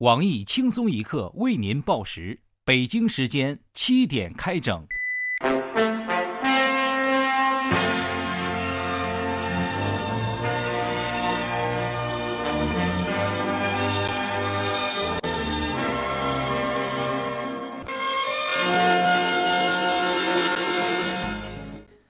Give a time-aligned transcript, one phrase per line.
[0.00, 4.86] 网易轻松一刻为您报时，北京时间七点开整。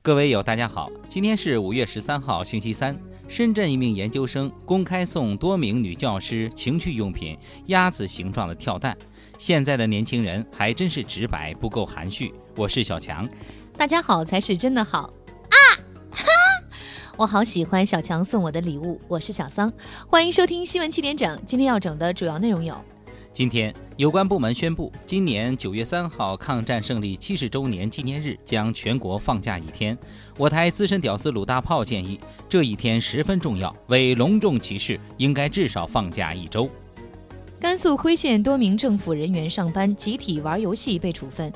[0.00, 2.96] 各位友，大家好，今天是五月十三号，星期三。
[3.34, 7.34] 深圳一名研究生公开送多名女教师情趣用品——
[7.68, 8.94] 鸭子形状的跳蛋。
[9.38, 12.30] 现在的年轻人还真是直白，不够含蓄。
[12.54, 13.26] 我是小强，
[13.74, 15.10] 大家好才是真的好
[15.48, 15.56] 啊！
[16.10, 16.26] 哈，
[17.16, 19.00] 我好喜欢小强送我的礼物。
[19.08, 19.72] 我是小桑，
[20.06, 21.42] 欢迎收听新闻七点整。
[21.46, 22.76] 今天要整的主要内容有。
[23.34, 29.96] 今天，有关部门宣布，今年九月三号抗战胜利七十周年纪念日将全国放假一天。
[30.36, 36.68] 我台资深屌丝鲁大炮建议，这一天十分重要，为隆重其事，应该至少放假一周。
[37.58, 41.50] 甘肃徽县多名政府人员上班集体玩游戏被处分。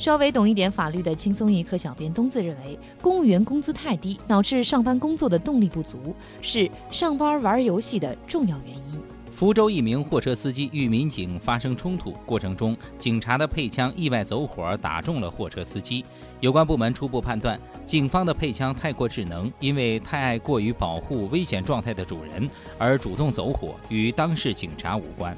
[0.00, 8.91] 稍微懂一点法律的轻松一刻小编东子认为，公务员工资太低，导致上班工作的动力不足，是上班玩游戏的重要原因。
[9.32, 16.04] 福州一名货车司机与民警发生冲突过程中，警察的配枪意外走火，打中了货车司机。
[16.40, 25.36] 有关部门初步判断，警方的配枪太过智能，因为太爱过于保护危险状态的主人而主动走火，与当事警察无关。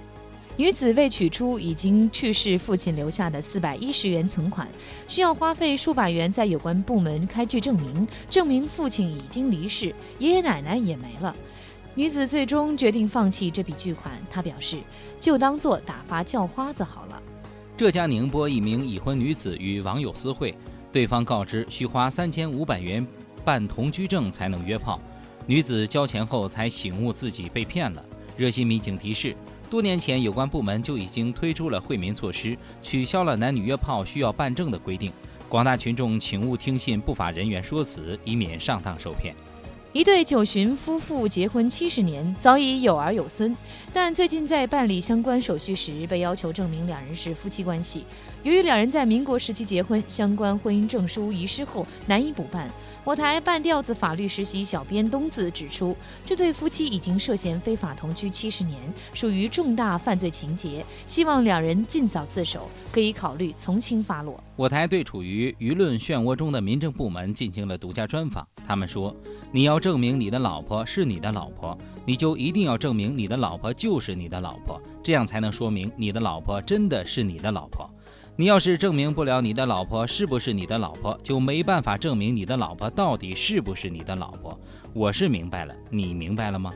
[0.57, 4.69] 女子为取出已经去世父亲留下的四百一十元存款，
[5.07, 11.35] 需要花费数百元在有关部门开具证明，证明父亲已经离世，爷爷奶奶也没了。
[11.97, 14.79] 女子最终决定放弃这笔巨款，她表示
[15.21, 17.23] 就当做打发叫花子好了。
[17.77, 20.57] 浙江宁波一名已婚女子与网友私会，
[20.93, 23.07] 对方告知需花三千五百元
[23.45, 25.01] 办同居证才能约炮，
[25.47, 28.05] 女子交钱后才醒悟自己被骗了。
[28.37, 29.33] 热心民警提示，
[29.71, 35.13] 多年前有关部门就已经推出了惠民措施，取消了男女约炮需要办证的规定，
[35.49, 39.33] 广大群众请勿听信不法人员说辞，以免上当受骗。
[39.95, 43.57] 一对九旬夫妇结婚七十年，早已有儿有孙，
[43.93, 48.05] 但最近在办理相关手续时，被要求证明两人是夫妻关系。
[48.43, 52.69] 由于两人在民国时期结婚，相关婚姻证书遗失后难以补办。
[53.05, 58.81] 我台半吊子法律实习小编东子指出，这对夫妻已经涉嫌非法同居七十年，
[59.13, 64.43] 属于重大犯罪情节，希望两人尽早自首，可以考虑从轻发落。
[64.57, 69.15] 我台对处于舆论漩涡中的民政部门进行了独家专访，他们说
[69.53, 77.87] ：“你要证明你的老婆是你的老婆，你就一定要证明你的老婆就是你的老婆，这样才能说明你的老婆真的是你的老婆。”
[78.35, 84.59] 你要是证明不了你的老婆是不是你的老婆，就没办法证明你的老婆到底是不是你的老婆。
[84.95, 86.73] 我是明白了，你明白了吗？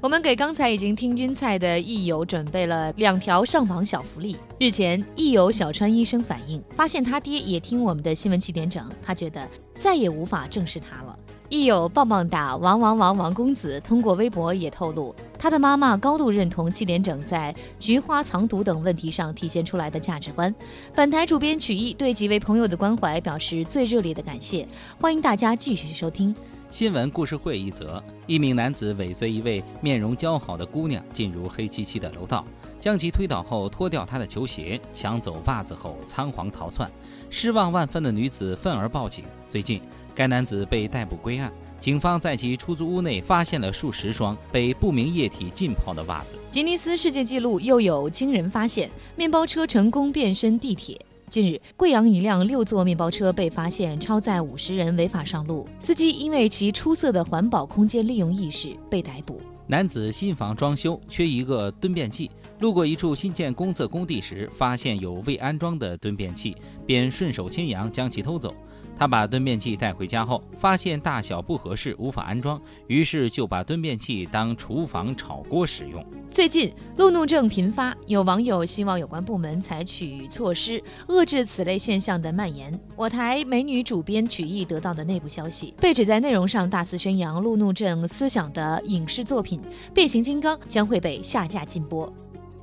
[0.00, 4.36] 我们给刚才已经听晕菜的益友准备了两条上访小福利。
[4.60, 11.18] 日前，益友小川医生反映，发现他爹也听我们的新闻七点整，他觉得再也无法正视他了。
[11.50, 20.54] 亦友棒棒哒王王王王公子通过微博也透露，他的妈妈高度认同七连整在菊花藏毒等问题上体现出来的价值观。
[20.94, 24.68] 本台主编曲艺对几位朋友的关怀表示最热烈的感谢，
[25.00, 26.36] 欢迎大家继续收听
[26.68, 32.44] 新闻故事会一则：一名男子尾随一位面容姣好的姑娘进入黑漆漆的楼道，
[32.78, 36.90] 将其推倒后脱掉她的球鞋，抢走袜子后仓皇逃窜。
[37.30, 39.24] 失望万分的女子愤而报警。
[39.46, 39.80] 最近。
[40.18, 41.48] 该男子被逮捕归案，
[41.78, 46.36] 警方在其出租屋内发现了数十双被不明液体浸泡的袜子。
[46.50, 51.00] 吉尼斯世界纪录又有惊人发现：面包车成功变身地铁。
[51.30, 59.40] 近日，贵阳一辆六座面包车被发现超载五十人违法上路，司机因为其出色的环保空间利用意识被逮捕。
[59.68, 62.28] 男子新房装修缺一个蹲便器，
[62.58, 68.52] 路过一处新建公厕工地时，发现有未安装的蹲便器，便顺手牵羊将其偷走。
[68.98, 76.04] 他把蹲便器带回家后，发现大小不合适，无法安装，于是就把蹲便器当厨房炒锅使用。
[76.28, 82.76] 最近路怒症频发，有网友希望有关部门采取措施遏制此类现象的蔓延。
[82.96, 89.60] 我台美女主编曲艺得到的内部消息，被指在内容上大肆宣扬路怒症思想的影视作品
[89.92, 92.12] 《变形金刚》将会被下架禁播。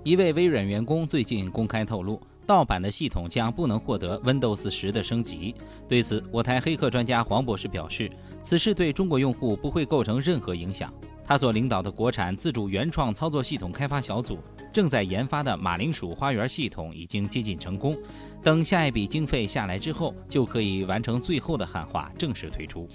[0.04, 2.20] 一位微软员工最近公开透露。
[2.46, 5.56] 盗版的系统将不能获得 Windows 十的升级。
[5.88, 8.10] 对此，我台黑客专家黄博士表示，
[8.42, 10.94] 此事对中国用户不会构成任何影响。
[11.28, 14.38] 他所领导的国产自主原创操作系统开发小组
[14.72, 17.98] 正在研发的马铃薯花园系统已经接近成功。
[18.44, 22.88] 等下一笔经费下来之后，就可以完成最后的汉化，正式推出。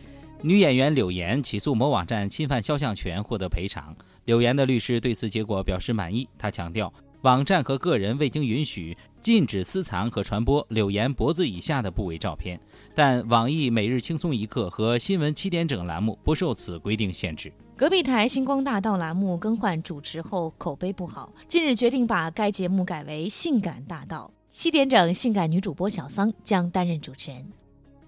[0.42, 3.94] 女演员柳岩起诉某网站侵犯肖像权，获得赔偿。
[4.26, 6.28] 柳岩的律师对此结果表示满意。
[6.38, 6.92] 他强调。
[7.22, 12.58] 网站和个人未经允许禁止私藏和传播柳岩脖子以下的部位照片，
[12.94, 17.52] 但网易每日轻松一刻和新闻七点整栏目不受此规定限制。
[17.76, 27.44] 隔壁台星光大道栏目更换主持后口碑不好，近日决定把该节目改为性感大道，七点整性感女主播小桑将担任主持人。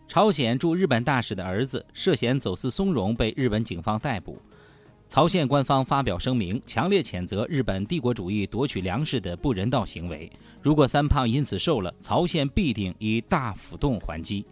[0.09, 4.37] 朝鲜驻日本大使的儿子涉嫌走私松茸被日本警方逮捕，
[5.13, 10.33] 曹县官方发表声明，强烈谴责日本帝国主义夺取粮食的不人道行为。
[10.63, 14.43] 如果三胖因此瘦了，曹县必定以大幅度还击。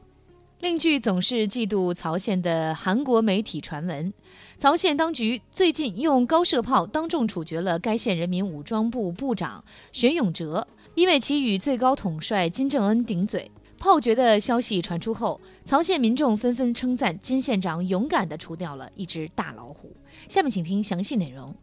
[0.58, 4.12] 另据总是嫉妒曹县的韩国媒体传闻，
[4.58, 13.50] 曹县当局最近用高射炮当众处决了该县人民武装部部长玄永哲，因为其与最高统帅金正恩顶嘴。
[13.78, 19.90] 炮决的消息传出后，曹县民众纷纷称赞金县长勇敢地除掉了一只大老虎。
[20.28, 21.54] 下面请听详细内容。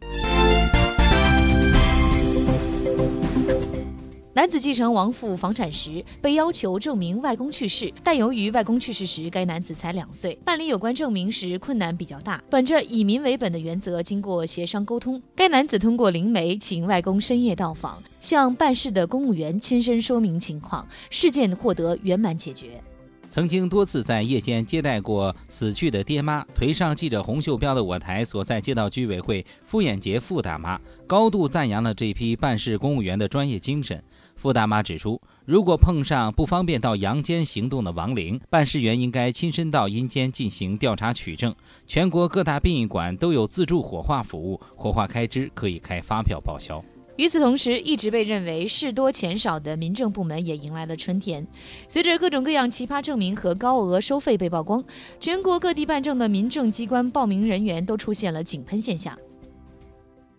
[4.34, 12.40] 男子继承亡父房产时，被要求证明外公去世，但由于外公去世时该男子才两岁，办理有关证明时困难比较大。
[12.48, 22.80] 本着以民为本的原则，经过协商沟通，该男子通过灵媒请外公深夜到访，向办事的公务员亲身说明情况，事件获得圆满解决。
[23.38, 30.76] 曾经多次在夜间接待过死去的爹妈，腿上系着红袖标的我台所在街道居委会傅艳杰傅大妈
[31.06, 34.02] 高度赞扬了这批办事公务员的专业精神。
[34.34, 41.54] 傅大妈指出，如果碰上不方便到阳间行动的亡灵，办事员应该亲身到阴间进行调查取证。
[41.86, 46.84] 全国各大殡仪馆都有自助火化服务，火化开支可以开发票报销。
[47.18, 51.44] 与此同时，一直被认为事多钱少的民政部门也迎来了春天。
[51.88, 54.82] 随着各种各样奇葩证明和高额收费被曝光，
[55.18, 59.18] 全国各地办证的民政机关报名人员都出现了井喷现象。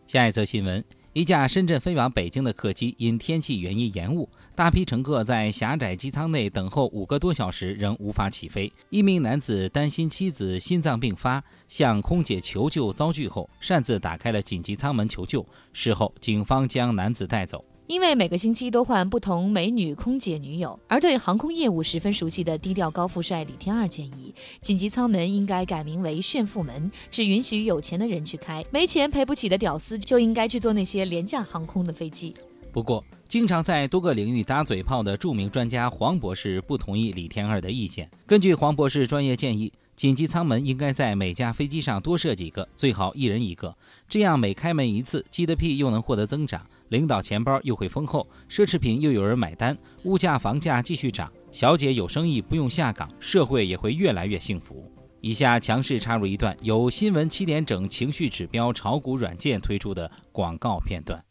[0.08, 0.82] 下一则新闻。
[1.14, 8.72] 一架深圳飞往北京的客机因天气原因延误，大批乘客在狭窄机舱内等候五个多小时，仍无法起飞。
[8.92, 15.44] 一名男子担心妻子心脏病发，向空姐求救遭拒后，擅自打开了紧急舱门求救。
[15.74, 17.66] 事后，警方将男子带走。
[17.90, 24.32] 因为每个星期都换不同美女空姐女友，而对航空业务十分熟悉的低调高富帅李天二建议，
[24.62, 32.36] 紧急舱门应该改名为炫富门，只允许有钱的人去开，没钱赔不起的屌丝就应该去坐那些廉价航空的飞机。
[32.72, 38.08] 不过，经常在多个领域打嘴炮的著名专家黄博士不同意李天二的意见。
[38.28, 43.76] 根据黄博士专业建议，紧急舱门应该在每架飞机上多设几个，最好一人一个，
[44.08, 46.64] 这样每开门一次，GDP 又能获得增长。
[46.90, 54.92] 领导钱包又会丰厚，奢侈品又有人买单，物价房价继续涨，小姐有生意不用下岗，社会也会越来越幸福。
[55.22, 61.22] 以下强势插入一段由新闻七点整情绪指标炒股软件推出的广告片段。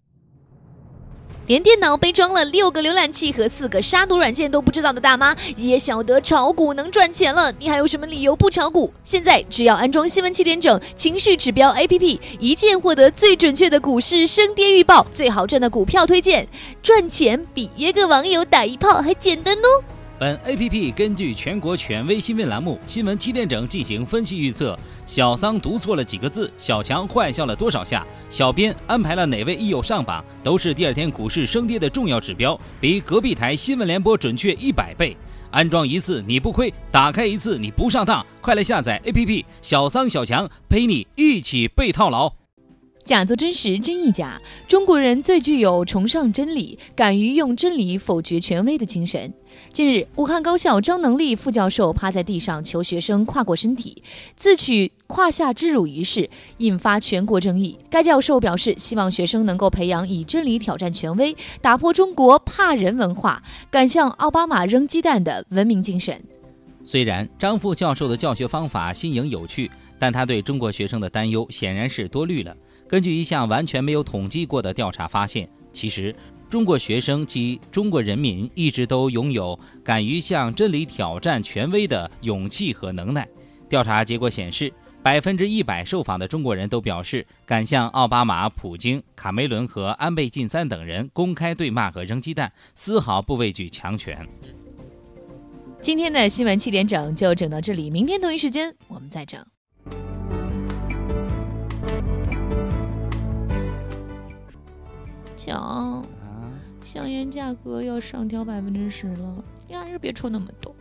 [1.49, 7.51] 连电脑被装了六个浏览器和四个杀毒软件都不知道的大妈，也晓得炒股能赚钱了。
[7.59, 8.93] 你还有什么理由不炒股？
[9.03, 16.47] 现在只要安装新闻七点整情绪指标 APP，一键获得最准确的股市升跌预报、最好赚的股票推荐，
[16.83, 19.83] 赚钱比约个网友打一炮还简单哦。
[20.19, 24.77] 本 A P P 根据全国权威新闻栏目《新闻七点整》进行分析预测。
[25.07, 35.17] 小桑读错了几个字，小强坏笑了多少下，小编安排了哪位益友上榜，都是第二天股市升跌的重要指标，比隔壁台新闻联播准确一百倍。
[35.53, 38.27] 安装一次你不亏，打开一次你不上当。
[38.41, 42.38] 快来下载 A P P，小桑小强陪你一起被套牢。
[43.09, 44.39] 假作真实，真亦假。
[44.69, 49.33] 中国人最具有崇尚真理、敢于用真理否决权威的精神。
[49.73, 54.03] 近日，武汉高校张能力副教授趴在地上求学生跨过身体，
[54.37, 57.79] 自取胯下之辱一事引发全国争议。
[57.89, 66.23] 该教授表示，希望学生能够培养以真理挑战权威、打破中国怕人文化、敢向奥巴马扔鸡蛋的文明精神。
[66.85, 72.55] 虽然张副教授的教学方法新颖有趣，但他对中国学生的担忧显然是多虑了。
[72.89, 76.15] 根据一项完全没有统计过的调查发现，其实
[76.49, 83.29] 中国学生及中国人民一直都拥有敢于向真理挑战权威的勇气和能耐。
[83.69, 94.27] 调查结果显示，百分之一百受访的中国人都表示敢向奥巴马、普京、卡梅伦和安倍晋三等人公开对骂和扔鸡蛋，丝毫不畏惧强权。
[95.83, 99.45] 今天的新闻七点整就整到这里，明天同一时间我们再整。
[105.49, 106.05] 讲，
[106.85, 110.77] 香烟价格要上调百分之十了，你还是别抽那么多。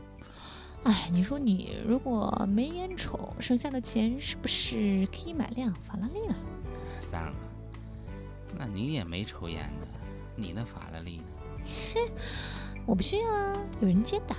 [0.84, 6.36] 哎，你说你如果没烟抽，剩下的钱是不是可以买辆法拉利了？
[7.00, 7.34] 三儿，
[8.58, 9.88] 那你也没抽烟的，
[10.36, 11.24] 你那法拉利呢？
[11.64, 12.00] 切，
[12.86, 14.36] 我不需要啊，有人接的。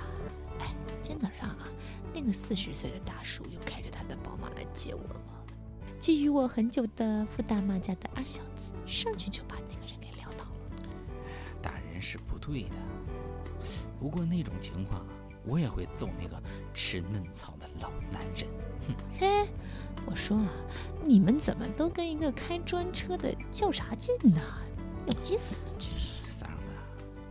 [0.59, 1.67] 哎，今天早上啊，
[2.13, 5.21] 那个四十岁的大叔又开着他的宝马来接我了。
[5.99, 9.58] 觊觎我很久的傅大妈家的二小子，上去就把。
[12.01, 12.75] 是不对的，
[13.99, 15.05] 不过那种情况，
[15.45, 16.41] 我也会揍那个
[16.73, 18.47] 吃嫩草的老男人。
[18.87, 19.49] 哼，嘿，
[20.05, 20.49] 我说啊，
[21.03, 24.41] 你们怎么都跟一个开专车的较啥劲呢？
[25.05, 25.71] 有意思吗？
[25.77, 26.19] 这是。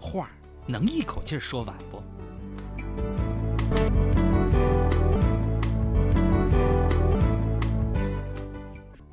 [0.01, 0.31] 话
[0.67, 2.03] 能一口气说完不？